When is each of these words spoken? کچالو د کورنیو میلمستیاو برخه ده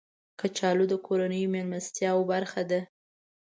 کچالو 0.39 0.85
د 0.89 0.93
کورنیو 1.05 1.51
میلمستیاو 1.53 2.27
برخه 2.31 2.61
ده 2.69 2.79